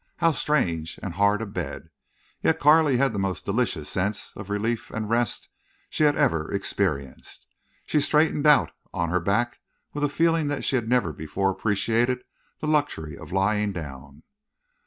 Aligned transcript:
How 0.17 0.31
strange 0.31 0.99
and 1.03 1.13
hard 1.13 1.43
a 1.43 1.45
bed! 1.45 1.91
Yet 2.41 2.59
Carley 2.59 2.97
had 2.97 3.13
the 3.13 3.19
most 3.19 3.45
delicious 3.45 3.87
sense 3.87 4.33
of 4.35 4.49
relief 4.49 4.89
and 4.89 5.07
rest 5.11 5.49
she 5.91 6.05
had 6.05 6.15
ever 6.15 6.51
experienced. 6.51 7.45
She 7.85 8.01
straightened 8.01 8.47
out 8.47 8.71
on 8.95 9.09
her 9.11 9.19
back 9.19 9.59
with 9.93 10.03
a 10.03 10.09
feeling 10.09 10.47
that 10.47 10.63
she 10.63 10.75
had 10.75 10.89
never 10.89 11.13
before 11.13 11.51
appreciated 11.51 12.23
the 12.61 12.67
luxury 12.67 13.15
of 13.15 13.31
lying 13.31 13.73
down. 13.73 14.23